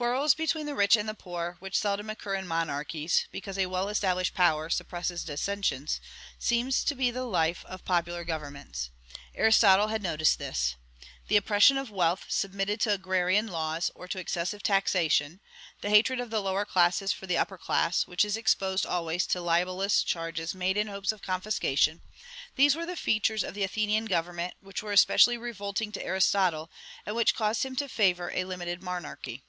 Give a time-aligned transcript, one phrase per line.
[0.00, 3.90] Quarrels between the rich and the poor, which seldom occur in monarchies, because a well
[3.90, 6.00] established power suppresses dissensions,
[6.38, 8.88] seem to be the life of popular governments.
[9.34, 10.76] Aristotle had noticed this.
[11.28, 15.38] The oppression of wealth submitted to agrarian laws, or to excessive taxation;
[15.82, 19.40] the hatred of the lower classes for the upper class, which is exposed always to
[19.42, 22.00] libellous charges made in hopes of confiscation,
[22.56, 26.70] these were the features of the Athenian government which were especially revolting to Aristotle,
[27.04, 29.44] and which caused him to favor a limited monarchy.